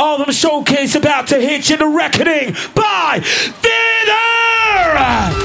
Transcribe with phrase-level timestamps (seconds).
[0.00, 1.76] All them showcase about to hit you.
[1.76, 3.18] The Wreckoning by
[3.60, 5.39] Dither.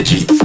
[0.00, 0.39] energy.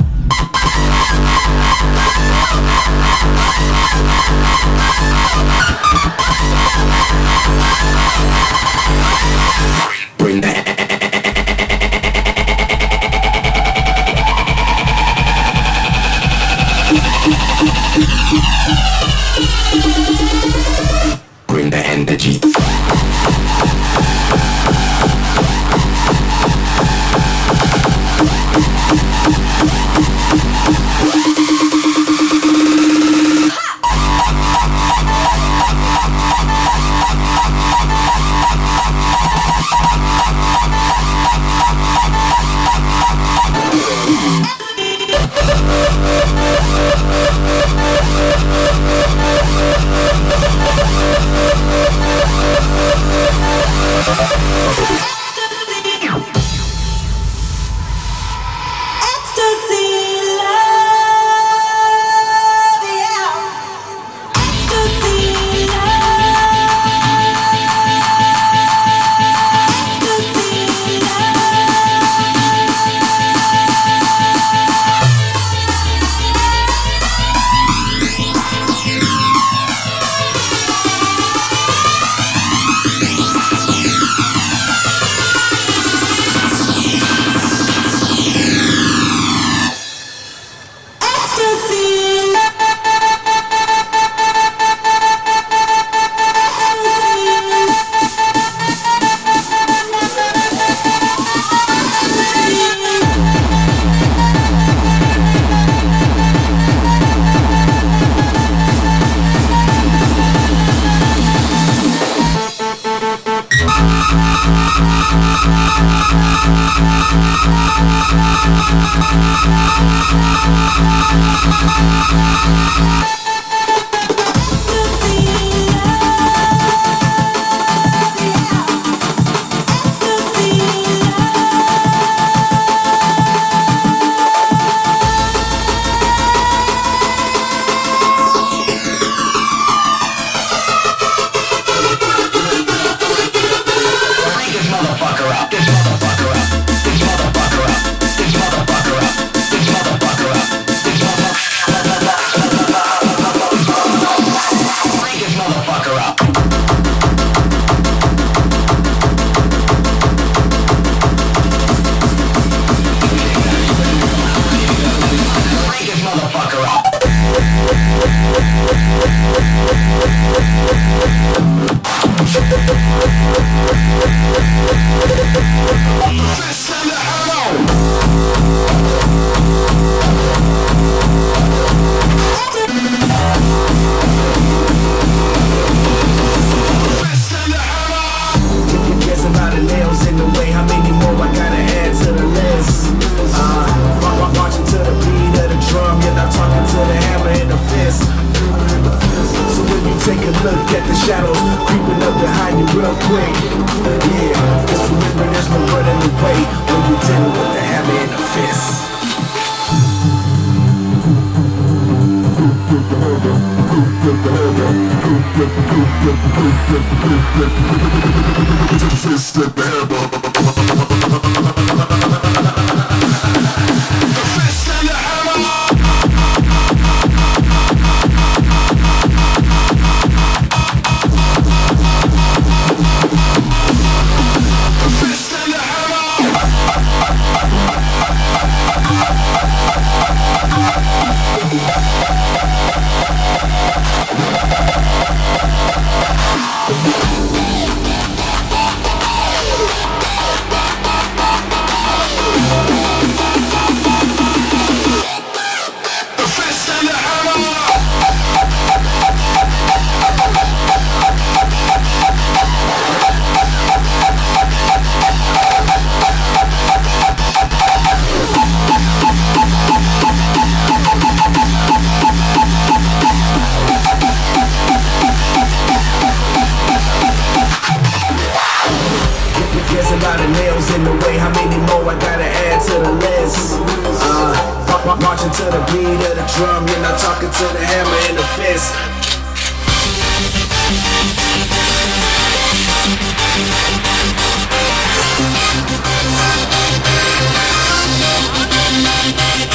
[283.25, 283.57] is.
[283.57, 288.17] Uh, marching to the beat of the drum, you're not talking to the hammer and
[288.17, 288.73] the fist.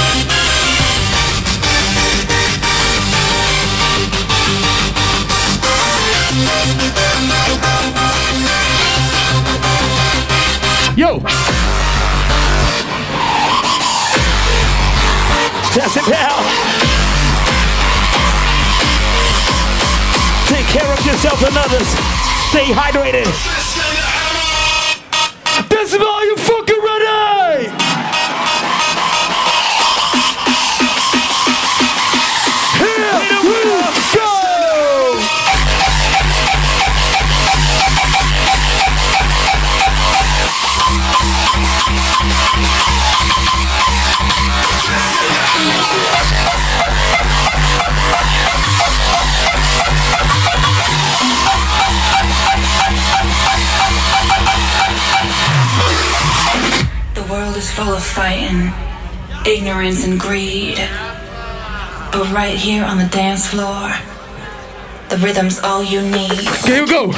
[0.02, 0.39] Thank
[20.46, 21.88] Take care of yourself and others.
[22.50, 23.69] Stay hydrated.
[57.70, 58.72] full of fighting,
[59.46, 60.76] ignorance, and greed.
[62.12, 63.92] But right here on the dance floor,
[65.08, 66.40] the rhythm's all you need.
[66.64, 67.12] Here we go.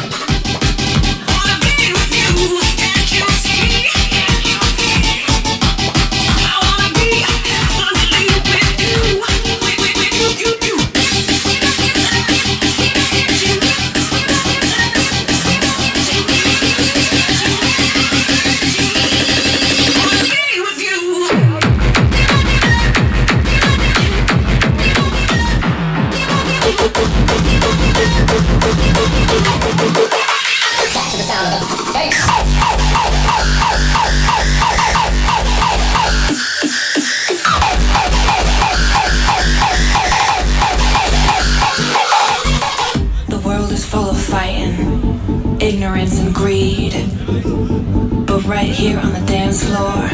[48.83, 50.09] here on the dance floor.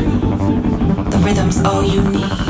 [1.09, 2.48] The rhythm's all you need.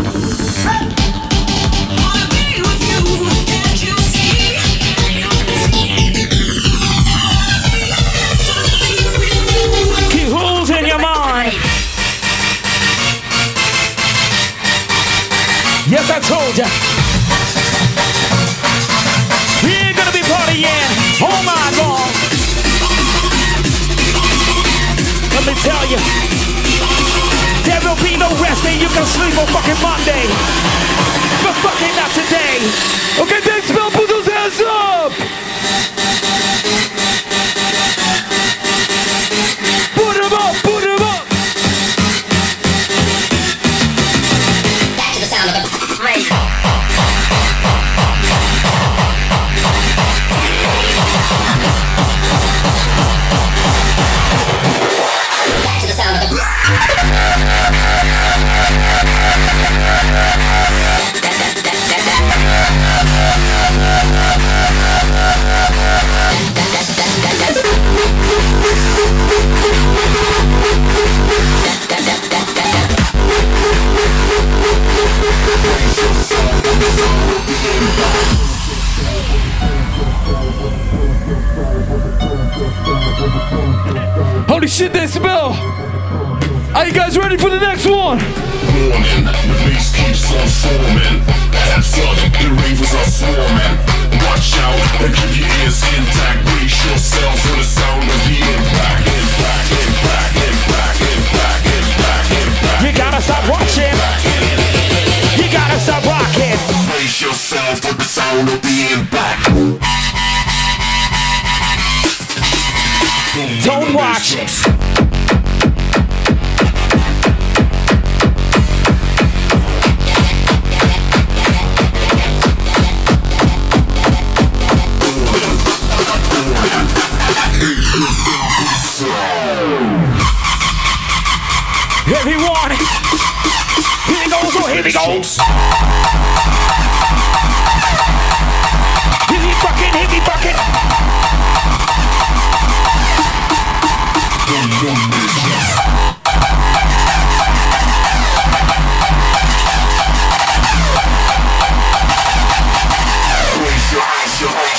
[107.38, 108.87] myself with the sound of the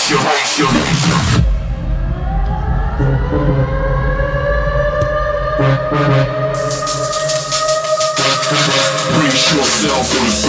[0.10, 1.50] raise your, raise your, raise your.
[9.14, 10.49] Brace yourself for the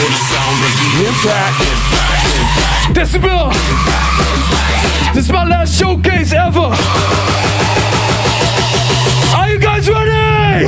[0.00, 1.60] Impact.
[2.94, 3.52] Decibel.
[5.12, 6.72] This is my last showcase ever.
[9.36, 10.66] Are you guys ready?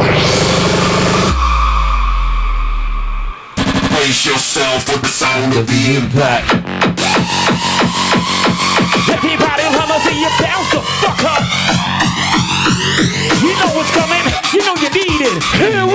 [3.89, 6.53] Pace yourself with the sound of the impact.
[9.09, 11.43] Everybody, wanna see you bounce the fuck up.
[13.41, 14.25] You know what's coming.
[14.53, 15.43] You know you need it.
[15.57, 15.87] Here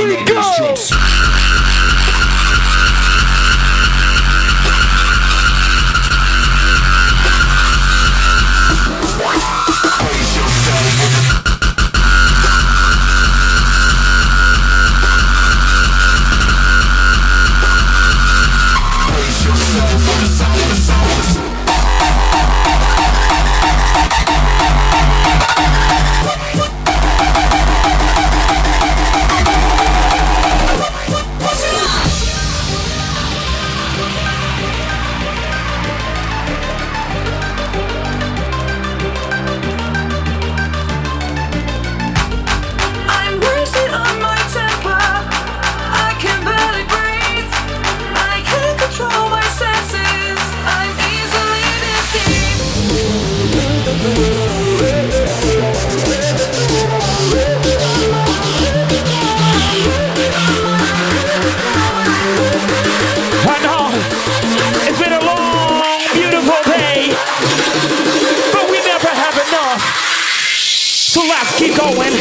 [71.58, 72.17] Keep going.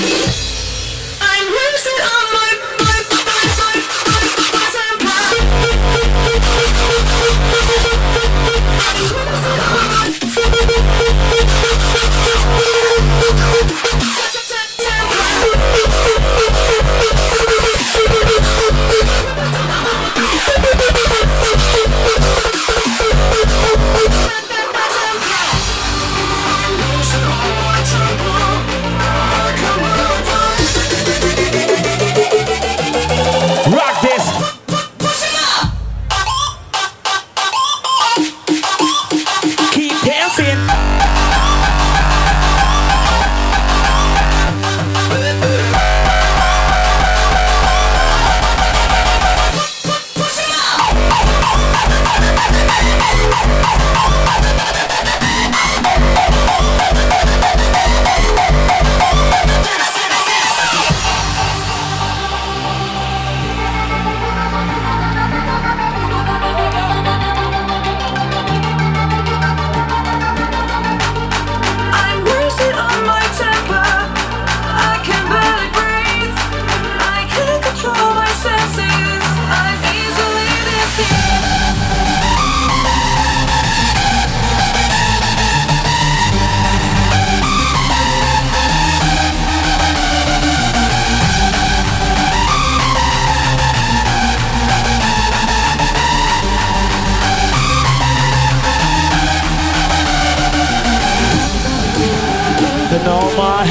[103.06, 103.62] know, my!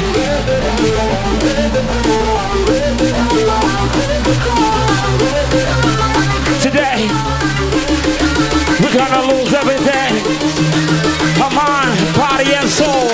[6.62, 7.06] Today,
[8.80, 13.10] we're gonna lose everything—our mind, body and soul.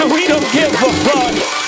[0.00, 1.65] And we don't give a fuck.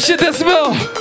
[0.00, 0.99] shit that smell.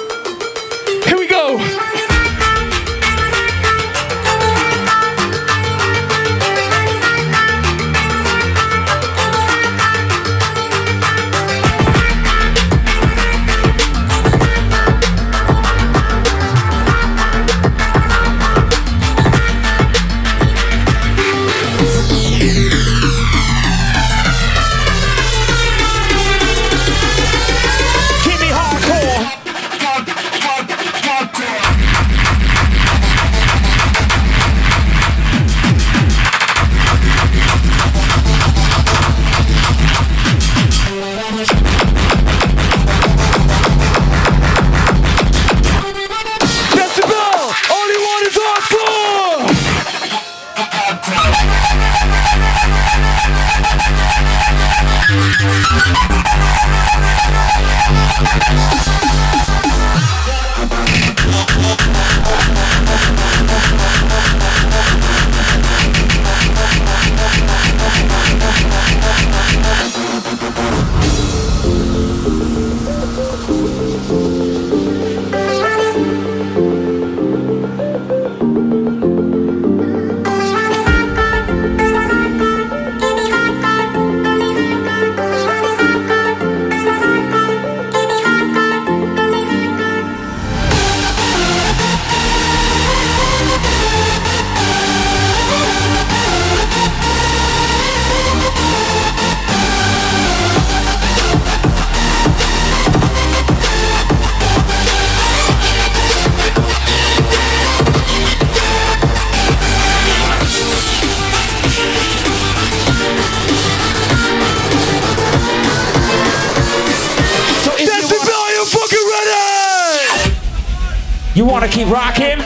[121.39, 122.39] You want to keep rocking?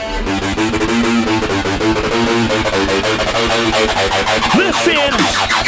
[4.56, 5.63] Listen!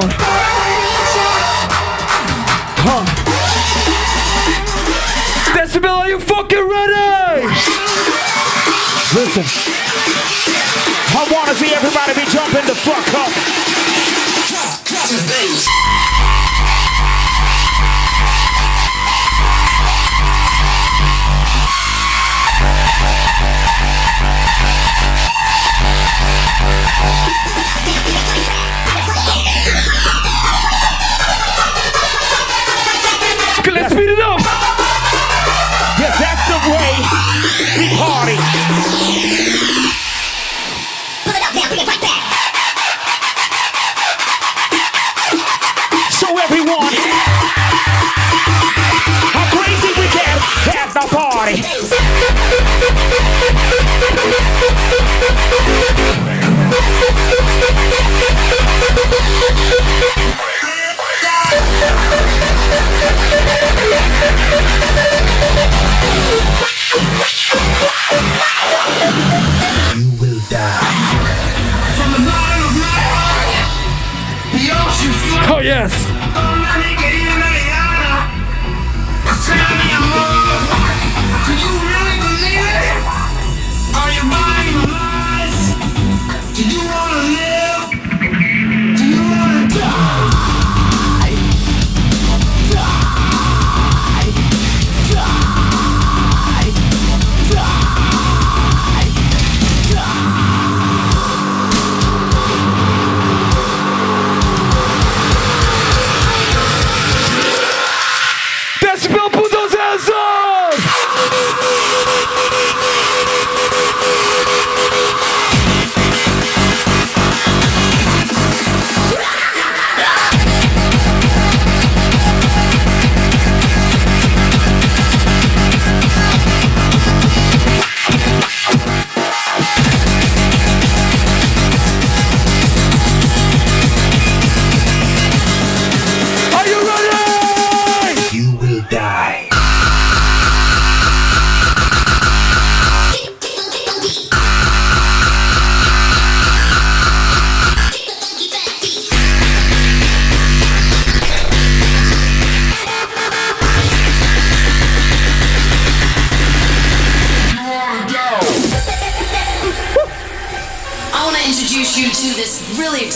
[0.00, 0.10] down.
[2.82, 3.04] Huh.
[5.54, 7.46] Decibel, are you fucking ready?
[9.14, 9.44] Listen.
[11.16, 13.53] I wanna see everybody be jumping the fuck up.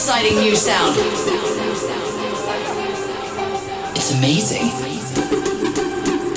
[0.09, 0.97] exciting new sound.
[3.95, 4.71] It's amazing.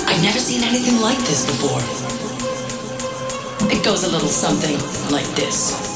[0.06, 1.80] I've never seen anything like this before.
[3.72, 4.76] It goes a little something
[5.10, 5.91] like this.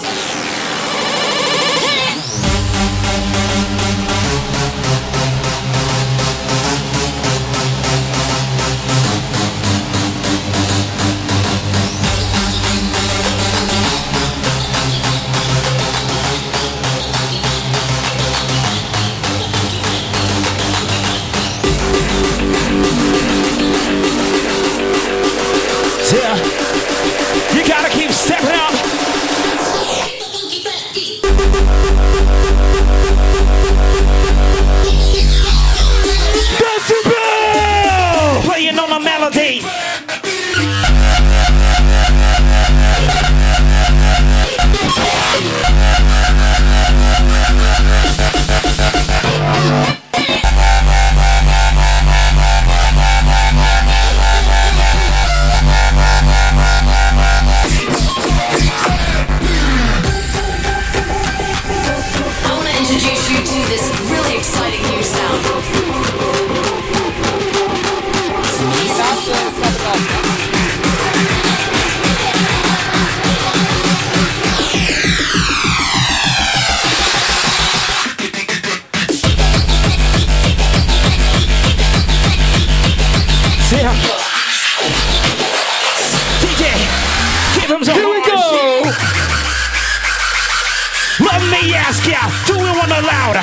[93.03, 93.43] louder.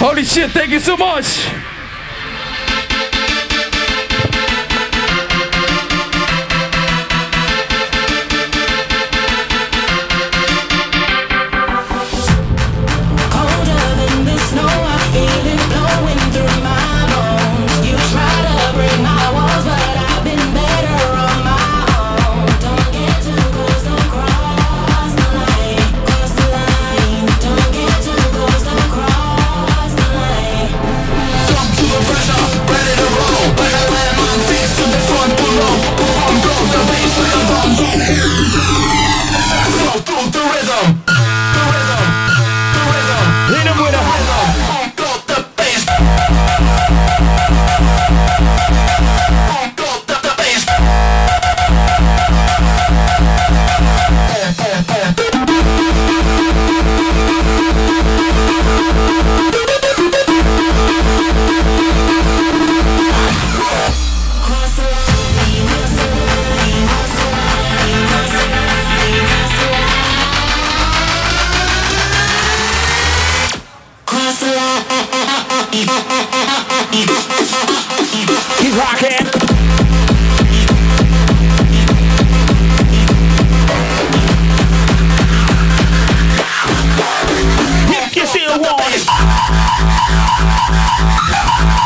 [0.00, 1.46] Holy shit, thank you so much.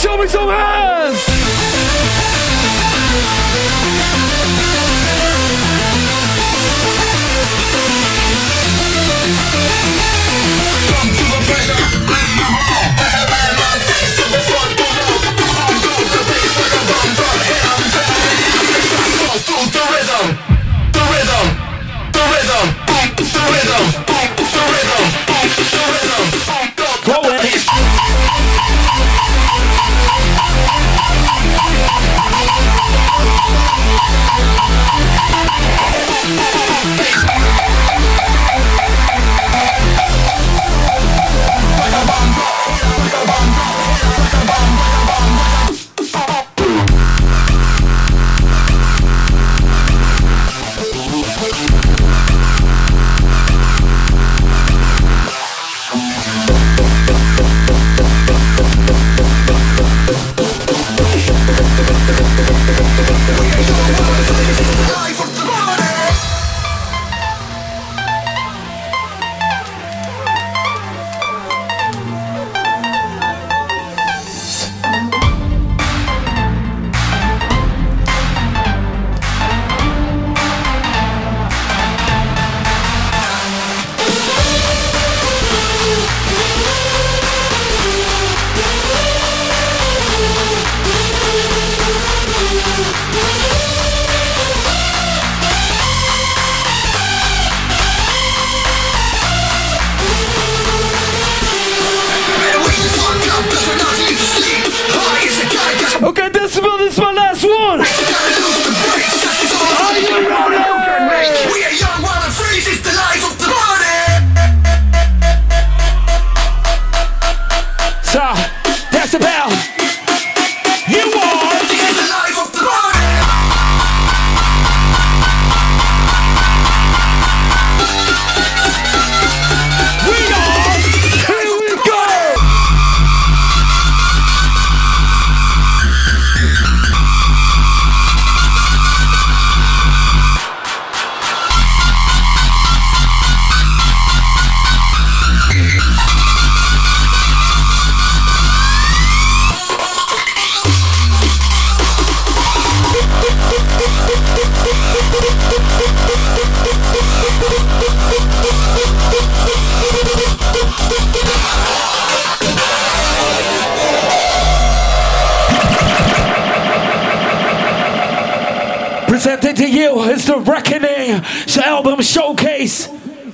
[0.00, 1.30] Show me some hands!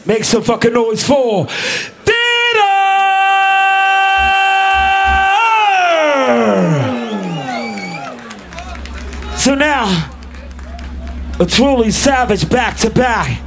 [0.07, 2.12] Make some fucking noise for Dither.
[9.37, 10.12] So now,
[11.40, 13.46] a truly savage back to back.